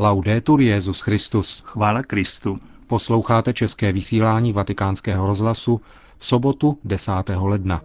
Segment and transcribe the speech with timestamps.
[0.00, 1.62] Laudetur Jezus Christus.
[1.66, 2.56] Chvála Kristu.
[2.86, 5.80] Posloucháte české vysílání Vatikánského rozhlasu
[6.16, 7.12] v sobotu 10.
[7.36, 7.82] ledna.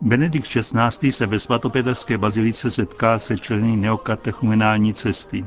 [0.00, 1.12] Benedikt XVI.
[1.12, 5.44] se ve svatopetrské bazilice setká se členy neokatechumenální cesty.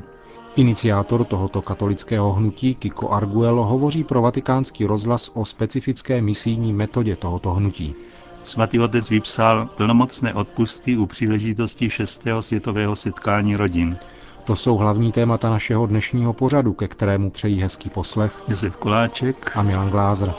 [0.56, 7.50] Iniciátor tohoto katolického hnutí Kiko Arguello hovoří pro vatikánský rozhlas o specifické misijní metodě tohoto
[7.50, 7.94] hnutí.
[8.42, 12.24] Svatý otec vypsal plnomocné odpustky u příležitosti 6.
[12.40, 13.96] světového setkání rodin.
[14.44, 19.62] To jsou hlavní témata našeho dnešního pořadu, ke kterému přejí hezký poslech Josef Koláček a
[19.62, 20.34] Milan Glázer.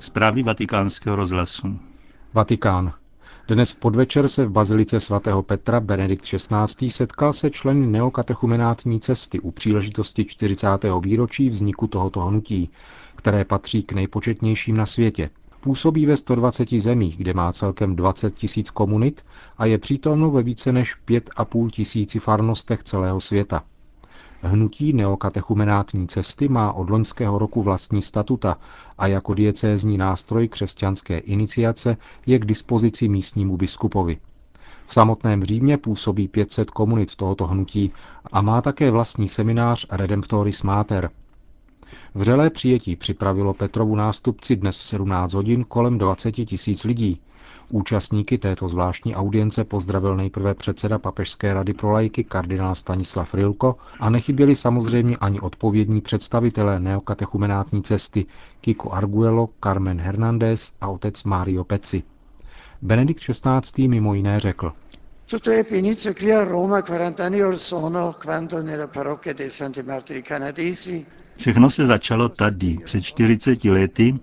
[0.00, 1.78] Zprávy vatikánského rozhlasu.
[2.34, 2.92] Vatikán.
[3.48, 6.90] Dnes v podvečer se v bazilice svatého Petra Benedikt XVI.
[6.90, 10.68] setkal se členy neokatechumenátní cesty u příležitosti 40.
[11.00, 12.70] výročí vzniku tohoto hnutí,
[13.16, 15.30] které patří k nejpočetnějším na světě.
[15.60, 19.24] Působí ve 120 zemích, kde má celkem 20 tisíc komunit
[19.58, 23.64] a je přítomno ve více než 5,5 tisíci farnostech celého světa.
[24.42, 28.56] Hnutí neokatechumenátní cesty má od loňského roku vlastní statuta
[28.98, 34.18] a jako diecézní nástroj křesťanské iniciace je k dispozici místnímu biskupovi.
[34.86, 37.92] V samotném Římě působí 500 komunit tohoto hnutí
[38.32, 41.10] a má také vlastní seminář Redemptoris Mater.
[42.14, 47.20] Vřelé přijetí připravilo Petrovu nástupci dnes v 17 hodin kolem 20 tisíc lidí,
[47.70, 54.10] Účastníky této zvláštní audience pozdravil nejprve předseda Papežské rady pro lajky kardinál Stanislav Rilko a
[54.10, 58.26] nechyběli samozřejmě ani odpovědní představitelé neokatechumenátní cesty
[58.60, 62.02] Kiko Arguello, Carmen Hernández a otec Mario Peci.
[62.82, 63.88] Benedikt XVI.
[63.88, 64.72] mimo jiné řekl.
[65.26, 69.82] Tutto ebbe inizio qui a Roma 40 anni or sono, quando nella parrocchia dei Santi
[69.82, 71.06] Martiri Canadesi
[71.38, 74.14] Všechno se začalo tady, před 40 lety,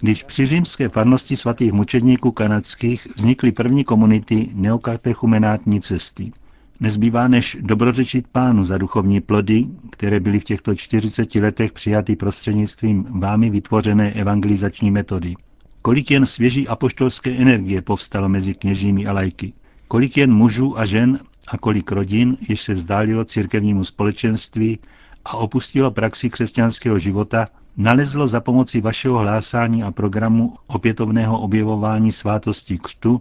[0.00, 6.32] když při římské farnosti svatých mučedníků kanadských vznikly první komunity neokatechumenátní cesty.
[6.80, 13.06] Nezbývá než dobrořečit pánu za duchovní plody, které byly v těchto 40 letech přijaty prostřednictvím
[13.10, 15.34] vámi vytvořené evangelizační metody.
[15.82, 19.52] Kolik jen svěží apoštolské energie povstalo mezi kněžími a lajky.
[19.88, 21.18] Kolik jen mužů a žen
[21.48, 24.78] a kolik rodin, jež se vzdálilo církevnímu společenství
[25.26, 32.78] a opustilo praxi křesťanského života nalezlo za pomoci vašeho hlásání a programu opětovného objevování svátosti
[32.78, 33.20] křtu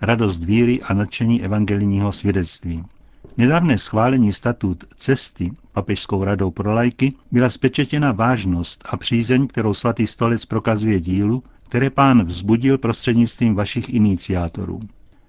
[0.00, 2.84] radost víry a nadšení evangelijního svědectví.
[3.36, 10.06] Nedávné schválení statut cesty papežskou radou pro lajky byla spečetěna vážnost a přízeň, kterou svatý
[10.06, 14.80] stolec prokazuje dílu, které pán vzbudil prostřednictvím vašich iniciátorů.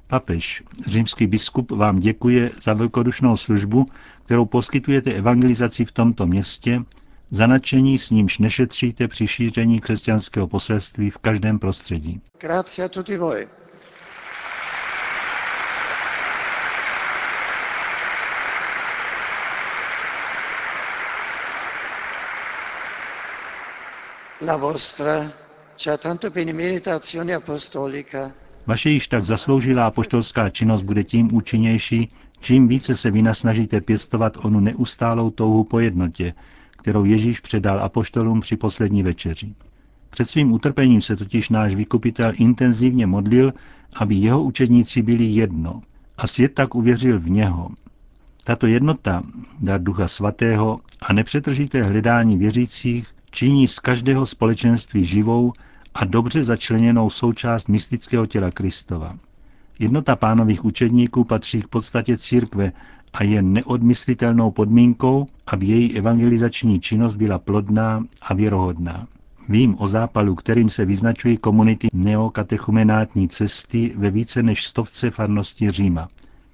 [0.08, 3.86] Papež, římský biskup, vám děkuje za velkodušnou službu,
[4.26, 6.82] kterou poskytujete evangelizaci v tomto městě
[7.32, 12.22] za nadšení s nímž nešetříte při šíření křesťanského poselství v každém prostředí.
[12.40, 13.48] Grazie tutti voi.
[24.42, 25.32] La vostra
[25.88, 28.32] ha tanto benemerita azione apostolica
[28.68, 32.08] Vaše již tak zasloužilá apoštolská činnost bude tím účinnější,
[32.40, 36.34] čím více se vy nasnažíte pěstovat onu neustálou touhu po jednotě,
[36.72, 39.56] kterou Ježíš předal apoštolům při poslední večeři.
[40.10, 43.54] Před svým utrpením se totiž náš vykupitel intenzivně modlil,
[43.96, 45.82] aby jeho učedníci byli jedno
[46.18, 47.70] a svět tak uvěřil v něho.
[48.44, 49.22] Tato jednota,
[49.60, 55.54] dar Ducha Svatého a nepřetržité hledání věřících činí z každého společenství živou
[55.96, 59.18] a dobře začleněnou součást mystického těla Kristova.
[59.80, 62.72] Jednota pánových učedníků patří k podstatě církve
[63.14, 69.08] a je neodmyslitelnou podmínkou, aby její evangelizační činnost byla plodná a věrohodná.
[69.50, 76.08] Vím o zápalu, kterým se vyznačují komunity neokatechumenátní cesty ve více než stovce farnosti Říma.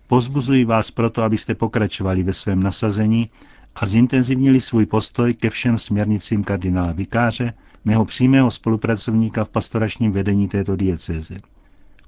[0.07, 3.29] Pozbuzuji vás proto, abyste pokračovali ve svém nasazení
[3.75, 7.53] a zintenzivnili svůj postoj ke všem směrnicím kardinála Vikáře,
[7.85, 11.37] mého přímého spolupracovníka v pastoračním vedení této diecéze.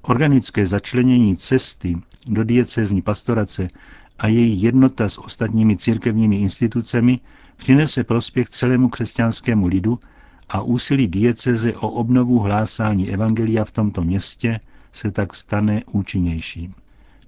[0.02, 3.68] Organické začlenění cesty do diecézní pastorace
[4.18, 7.20] a její jednota s ostatními církevními institucemi
[7.56, 9.98] přinese prospěch celému křesťanskému lidu
[10.48, 14.60] a úsilí dieceze o obnovu hlásání evangelia v tomto městě
[14.92, 16.72] se tak stane účinnějším.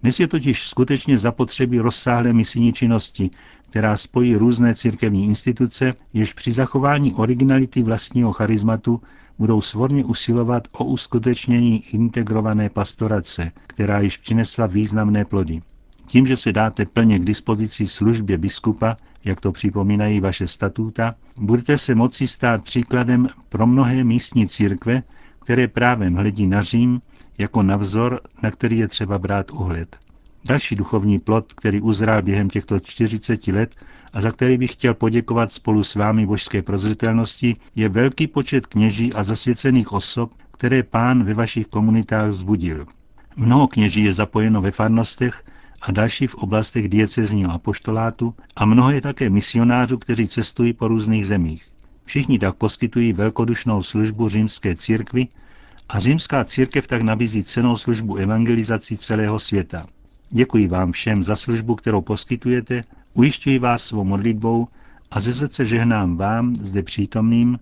[0.02, 3.30] Dnes je totiž skutečně zapotřebí rozsáhlé misijní činnosti,
[3.70, 9.00] která spojí různé církevní instituce, jež při zachování originality vlastního charizmatu
[9.38, 15.62] budou svorně usilovat o uskutečnění integrované pastorace, která již přinesla významné plody.
[16.06, 21.78] Tím, že se dáte plně k dispozici službě biskupa, jak to připomínají vaše statuta, budete
[21.78, 25.02] se moci stát příkladem pro mnohé místní církve,
[25.46, 27.00] které právem hledí na Řím
[27.38, 29.96] jako na vzor, na který je třeba brát ohled.
[30.44, 33.74] Další duchovní plot, který uzrál během těchto 40 let
[34.12, 39.12] a za který bych chtěl poděkovat spolu s vámi božské prozřetelnosti, je velký počet kněží
[39.12, 42.86] a zasvěcených osob, které pán ve vašich komunitách vzbudil.
[43.36, 45.44] Mnoho kněží je zapojeno ve farnostech
[45.82, 51.26] a další v oblastech diecezního apoštolátu a mnoho je také misionářů, kteří cestují po různých
[51.26, 51.75] zemích.
[52.06, 55.26] Všichni tak poskytují velkodušnou službu římské církvi
[55.88, 59.82] a římská církev tak nabízí cenou službu evangelizaci celého světa.
[60.30, 62.80] Děkuji vám všem za službu, kterou poskytujete,
[63.14, 64.68] ujišťuji vás svou modlitbou
[65.10, 67.58] a ze srdce žehnám vám, zde přítomným,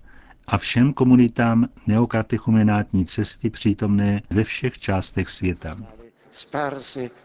[0.47, 5.77] a všem komunitám neokatechumenátní cesty přítomné ve všech částech světa.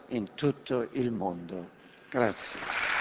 [0.10, 1.66] in tutto il mondo.
[2.12, 2.99] Grazie.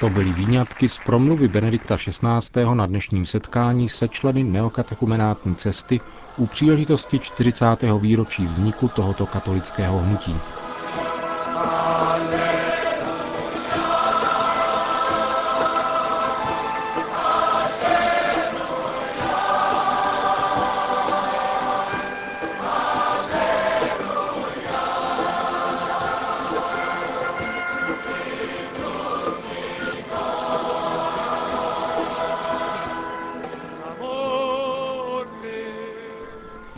[0.00, 2.64] To byly výňatky z promluvy Benedikta XVI.
[2.74, 6.00] na dnešním setkání se členy neokatechumenátní cesty
[6.38, 7.64] u příležitosti 40.
[8.00, 10.34] výročí vzniku tohoto katolického hnutí.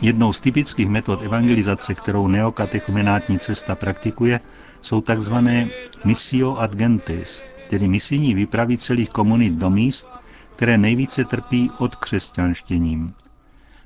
[0.01, 4.39] Jednou z typických metod evangelizace, kterou neokatechumenátní cesta praktikuje,
[4.81, 5.33] jsou tzv.
[6.05, 10.09] missio ad gentes, tedy misijní výpravy celých komunit do míst,
[10.55, 13.09] které nejvíce trpí od křesťanštěním.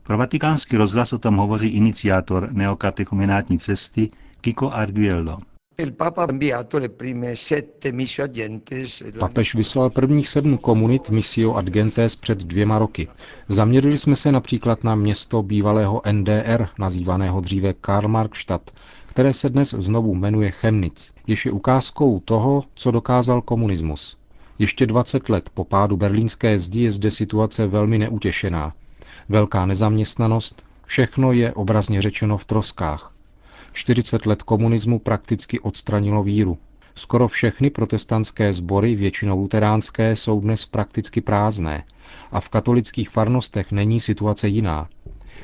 [0.04, 4.10] Pro vatikánský rozhlas o tom hovoří iniciátor neokatechumenátní cesty
[4.42, 5.38] Kiko Arguello.
[9.20, 13.08] Papež vyslal prvních sedm komunit Missio ad Gentes před dvěma roky.
[13.50, 18.72] Zaměřili jsme se například na město bývalého NDR, nazývaného dříve Karlmarkstadt,
[19.06, 24.18] které se dnes znovu jmenuje Chemnitz, jež je ukázkou toho, co dokázal komunismus.
[24.60, 28.74] Ještě 20 let po pádu berlínské zdi je zde situace velmi neutěšená.
[29.30, 33.14] Velká nezaměstnanost, všechno je obrazně řečeno v troskách.
[33.74, 36.58] 40 let komunismu prakticky odstranilo víru.
[36.96, 41.84] Skoro všechny protestantské sbory, většinou luteránské, jsou dnes prakticky prázdné
[42.32, 44.90] a v katolických farnostech není situace jiná.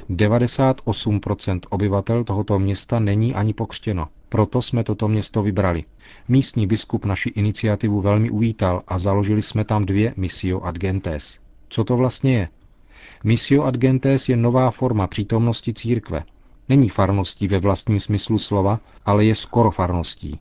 [0.09, 4.07] 98% obyvatel tohoto města není ani pokřtěno.
[4.29, 5.83] Proto jsme toto město vybrali.
[6.27, 11.39] Místní biskup naši iniciativu velmi uvítal a založili jsme tam dvě Missio ad Gentes.
[11.69, 12.49] Co to vlastně je?
[13.23, 16.23] Missio ad Gentes je nová forma přítomnosti církve,
[16.69, 20.39] Není farností ve vlastním smyslu slova, ale je skoro farností.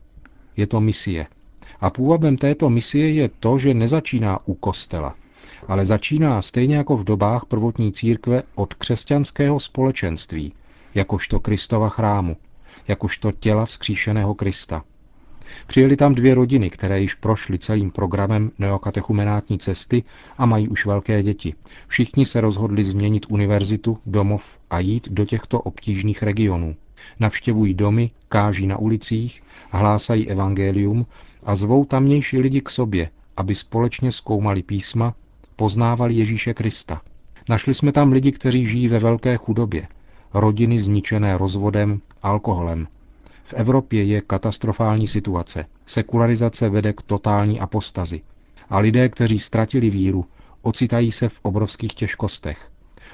[0.57, 1.27] Je to misie.
[1.81, 5.15] A půvabem této misie je to, že nezačíná u kostela,
[5.67, 10.53] ale začíná stejně jako v dobách prvotní církve od křesťanského společenství,
[10.95, 12.37] jakožto Kristova chrámu,
[12.87, 14.83] jakožto těla vzkříšeného Krista.
[15.67, 20.03] Přijeli tam dvě rodiny, které již prošly celým programem neokatechumenátní cesty
[20.37, 21.53] a mají už velké děti.
[21.87, 26.75] Všichni se rozhodli změnit univerzitu, domov a jít do těchto obtížných regionů.
[27.19, 31.05] Navštěvují domy, káží na ulicích, hlásají evangelium
[31.43, 35.15] a zvou tamnější lidi k sobě, aby společně zkoumali písma,
[35.55, 37.01] poznávali Ježíše Krista.
[37.49, 39.87] Našli jsme tam lidi, kteří žijí ve velké chudobě,
[40.33, 42.87] rodiny zničené rozvodem, alkoholem,
[43.49, 45.65] v Evropě je katastrofální situace.
[45.85, 48.21] Sekularizace vede k totální apostazi.
[48.69, 50.25] A lidé, kteří ztratili víru,
[50.61, 52.69] ocitají se v obrovských těžkostech.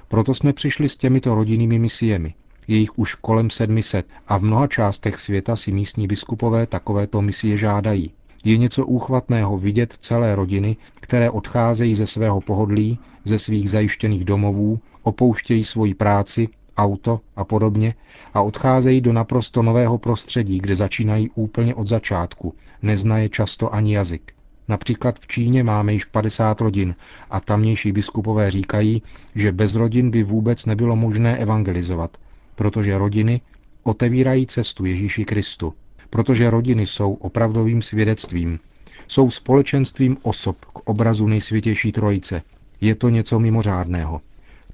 [0.08, 2.34] Proto jsme přišli s těmito rodinnými misiemi.
[2.68, 7.58] Je jich už kolem 700 a v mnoha částech světa si místní biskupové takovéto misie
[7.58, 8.12] žádají.
[8.44, 14.80] Je něco úchvatného vidět celé rodiny, které odcházejí ze svého pohodlí, ze svých zajištěných domovů,
[15.04, 17.96] opouštějí svoji práci auto a podobně
[18.34, 24.32] a odcházejí do naprosto nového prostředí, kde začínají úplně od začátku, neznaje často ani jazyk.
[24.67, 26.96] Například v Číně máme již 50 rodin
[27.29, 29.01] a tamnější biskupové říkají,
[29.36, 32.17] že bez rodin by vůbec nebylo možné evangelizovat,
[32.55, 33.41] protože rodiny
[33.84, 35.74] otevírají cestu Ježíši Kristu,
[36.10, 38.60] protože rodiny jsou opravdovým svědectvím,
[39.08, 42.41] jsou společenstvím osob k obrazu nejsvětější trojice.
[42.82, 44.22] Je to něco mimořádného.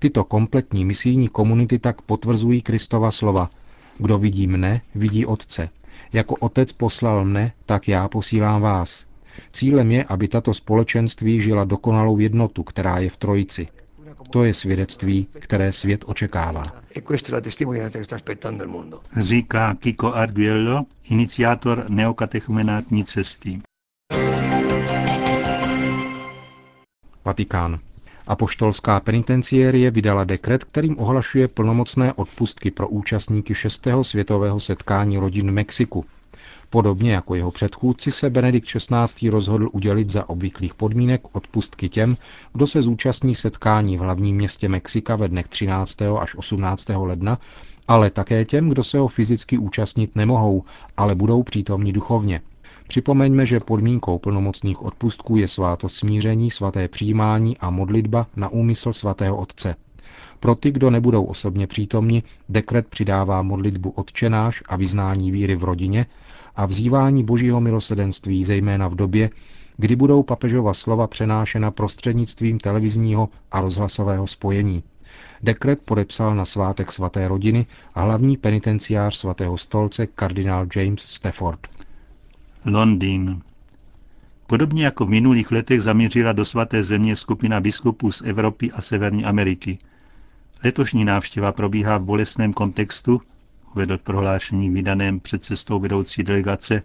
[0.01, 3.49] Tyto kompletní misijní komunity tak potvrzují Kristova slova.
[3.97, 5.69] Kdo vidí mne, vidí Otce.
[6.13, 9.05] Jako Otec poslal mne, tak já posílám vás.
[9.51, 13.67] Cílem je, aby tato společenství žila dokonalou jednotu, která je v Trojici.
[14.29, 16.71] To je svědectví, které svět očekává.
[19.21, 23.61] Říká Kiko Arguello, iniciátor neokatechumenátní cesty.
[27.25, 27.79] Vatikán.
[28.27, 33.87] Apoštolská penitenciérie vydala dekret, kterým ohlašuje plnomocné odpustky pro účastníky 6.
[34.01, 36.05] světového setkání rodin v Mexiku.
[36.69, 39.29] Podobně jako jeho předchůdci se Benedikt XVI.
[39.29, 42.17] rozhodl udělit za obvyklých podmínek odpustky těm,
[42.53, 46.01] kdo se zúčastní setkání v hlavním městě Mexika ve dnech 13.
[46.01, 46.89] až 18.
[46.89, 47.39] ledna,
[47.87, 50.63] ale také těm, kdo se ho fyzicky účastnit nemohou,
[50.97, 52.41] ale budou přítomni duchovně.
[52.91, 59.37] Připomeňme, že podmínkou plnomocných odpustků je sváto smíření, svaté přijímání a modlitba na úmysl svatého
[59.37, 59.75] Otce.
[60.39, 66.05] Pro ty, kdo nebudou osobně přítomni, dekret přidává modlitbu odčenáš a vyznání víry v rodině
[66.55, 69.29] a vzývání božího milosedenství, zejména v době,
[69.77, 74.83] kdy budou papežova slova přenášena prostřednictvím televizního a rozhlasového spojení.
[75.43, 81.59] Dekret podepsal na svátek svaté rodiny a hlavní penitenciář svatého stolce kardinál James Stafford.
[82.65, 83.41] Londýn.
[84.47, 89.25] Podobně jako v minulých letech zamířila do svaté země skupina biskupů z Evropy a Severní
[89.25, 89.77] Ameriky.
[90.63, 93.21] Letošní návštěva probíhá v bolestném kontextu,
[93.75, 96.83] uvedl v prohlášení vydaném před cestou vedoucí delegace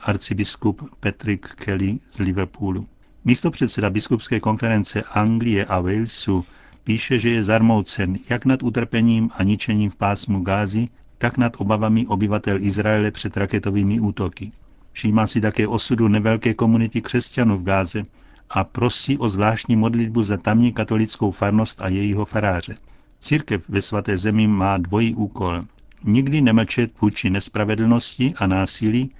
[0.00, 2.86] arcibiskup Patrick Kelly z Liverpoolu.
[3.24, 6.44] Místo předseda biskupské konference Anglie a Walesu
[6.84, 12.06] píše, že je zarmoucen jak nad utrpením a ničením v pásmu Gázy, tak nad obavami
[12.06, 14.50] obyvatel Izraele před raketovými útoky.
[14.96, 18.02] Všímá si také osudu nevelké komunity křesťanů v Gáze
[18.50, 22.74] a prosí o zvláštní modlitbu za tamní katolickou farnost a jejího faráře.
[23.20, 25.60] Církev ve svaté zemi má dvojí úkol.
[26.04, 29.10] Nikdy nemlčet vůči nespravedlnosti a násilí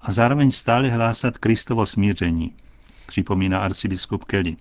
[0.00, 2.52] a zároveň stále hlásat Kristovo smíření,
[3.06, 4.56] připomíná arcibiskup Kelly.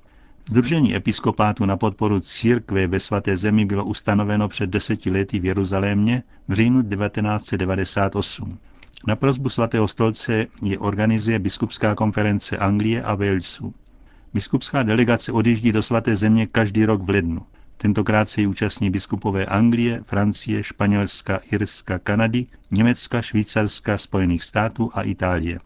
[0.49, 6.23] Združení episkopátu na podporu církve ve svaté zemi bylo ustanoveno před deseti lety v Jeruzalémě
[6.47, 8.59] v říjnu 1998.
[9.07, 13.73] Na prozbu svatého stolce je organizuje biskupská konference Anglie a Walesu.
[14.33, 17.41] Biskupská delegace odjíždí do svaté země každý rok v lednu.
[17.77, 25.01] Tentokrát se jí účastní biskupové Anglie, Francie, Španělska, Irska, Kanady, Německa, Švýcarska, Spojených států a
[25.01, 25.59] Itálie.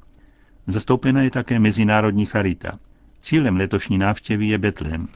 [0.68, 2.80] Zastoupena je také Mezinárodní charita.
[3.20, 5.08] Cílem letošní návštěvy je Betlehem.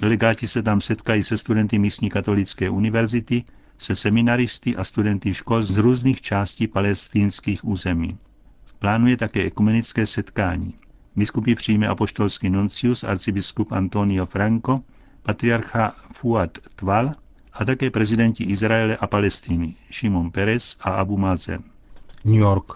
[0.00, 3.44] Delegáti se tam setkají se studenty místní katolické univerzity,
[3.80, 8.18] se seminaristy a studenty škol z různých částí palestinských území.
[8.78, 10.74] Plánuje také ekumenické setkání.
[11.16, 14.80] Biskupy přijme apoštolský nuncius arcibiskup Antonio Franco,
[15.22, 17.12] patriarcha Fuad Tval
[17.52, 21.62] a také prezidenti Izraele a Palestiny Šimon Peres a Abu Mazen.
[22.24, 22.72] New York.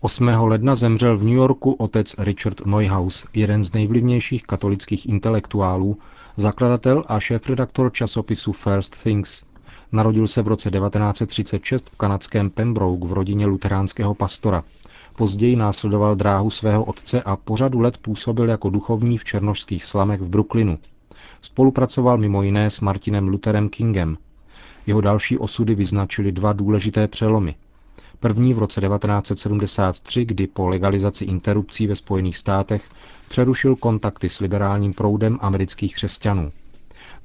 [0.00, 0.28] 8.
[0.28, 5.98] ledna zemřel v New Yorku otec Richard Neuhaus, jeden z nejvlivnějších katolických intelektuálů,
[6.36, 9.44] zakladatel a šéf-redaktor časopisu First Things.
[9.92, 14.64] Narodil se v roce 1936 v kanadském Pembroke v rodině luteránského pastora.
[15.16, 20.20] Později následoval dráhu svého otce a po řadu let působil jako duchovní v černožských slamech
[20.20, 20.78] v Brooklynu.
[21.40, 24.16] Spolupracoval mimo jiné s Martinem Lutherem Kingem.
[24.86, 27.54] Jeho další osudy vyznačily dva důležité přelomy.
[28.20, 32.90] První v roce 1973, kdy po legalizaci interrupcí ve Spojených státech
[33.28, 36.50] přerušil kontakty s liberálním proudem amerických křesťanů.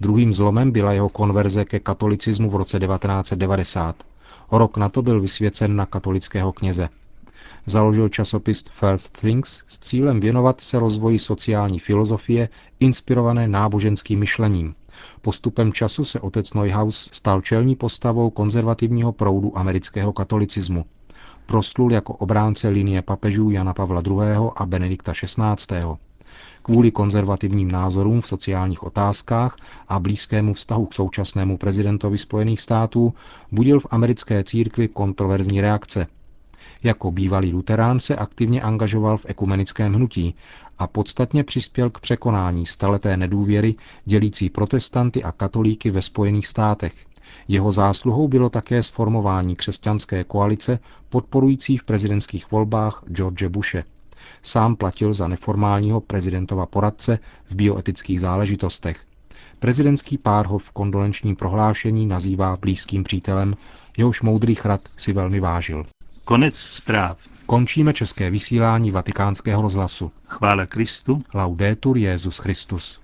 [0.01, 3.95] Druhým zlomem byla jeho konverze ke katolicismu v roce 1990.
[4.49, 6.89] O rok na to byl vysvěcen na katolického kněze.
[7.65, 14.75] Založil časopis First Things s cílem věnovat se rozvoji sociální filozofie inspirované náboženským myšlením.
[15.21, 20.85] Postupem času se otec Neuhaus stal čelní postavou konzervativního proudu amerického katolicismu.
[21.45, 24.13] Proslul jako obránce linie papežů Jana Pavla II.
[24.55, 25.77] a Benedikta XVI.
[26.63, 33.13] Kvůli konzervativním názorům v sociálních otázkách a blízkému vztahu k současnému prezidentovi Spojených států
[33.51, 36.07] budil v americké církvi kontroverzní reakce.
[36.83, 40.35] Jako bývalý luterán se aktivně angažoval v ekumenickém hnutí
[40.79, 46.93] a podstatně přispěl k překonání staleté nedůvěry dělící protestanty a katolíky ve Spojených státech.
[47.47, 50.79] Jeho zásluhou bylo také sformování křesťanské koalice
[51.09, 53.83] podporující v prezidentských volbách George Bushe.
[54.41, 59.05] Sám platil za neformálního prezidentova poradce v bioetických záležitostech.
[59.59, 63.55] Prezidentský pár ho v kondolenčním prohlášení nazývá blízkým přítelem,
[63.97, 65.85] jehož moudrých rad si velmi vážil.
[66.25, 67.17] Konec zpráv.
[67.45, 70.11] Končíme české vysílání vatikánského rozhlasu.
[70.25, 71.21] Chvála Kristu.
[71.33, 73.02] Laudetur Jezus Christus.